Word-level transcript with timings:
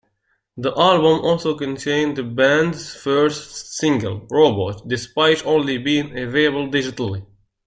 The 0.57 0.69
album 0.71 1.23
also 1.23 1.53
contained 1.55 2.17
the 2.17 2.23
band's 2.23 2.95
first 2.95 3.73
single, 3.77 4.25
"Robot", 4.31 4.87
despite 4.87 5.45
only 5.45 5.77
being 5.77 6.17
available 6.17 6.65
digitally. 6.69 7.23